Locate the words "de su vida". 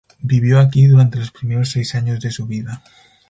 2.21-2.81